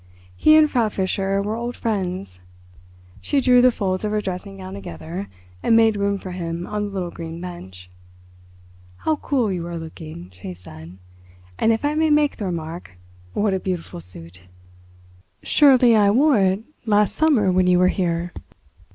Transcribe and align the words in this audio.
He 0.35 0.55
and 0.57 0.67
Frau 0.67 0.89
Fischer 0.89 1.43
were 1.43 1.55
old 1.55 1.75
friends. 1.75 2.39
She 3.21 3.39
drew 3.39 3.61
the 3.61 3.71
folds 3.71 4.03
of 4.03 4.09
her 4.11 4.19
dressing 4.19 4.57
gown 4.57 4.73
together, 4.73 5.27
and 5.61 5.75
made 5.77 5.95
room 5.95 6.17
for 6.17 6.31
him 6.31 6.65
on 6.65 6.85
the 6.85 6.89
little 6.89 7.11
green 7.11 7.39
bench. 7.39 7.87
"How 9.05 9.17
cool 9.17 9.51
you 9.51 9.67
are 9.67 9.77
looking," 9.77 10.31
she 10.33 10.55
said; 10.55 10.97
"and 11.59 11.71
if 11.71 11.85
I 11.85 11.93
may 11.93 12.09
make 12.09 12.37
the 12.37 12.45
remark—what 12.45 13.53
a 13.53 13.59
beautiful 13.59 14.01
suit!" 14.01 14.41
"Surely 15.43 15.95
I 15.95 16.09
wore 16.09 16.39
it 16.39 16.61
last 16.87 17.13
summer 17.15 17.51
when 17.51 17.67
you 17.67 17.77
were 17.77 17.89
here? 17.89 18.33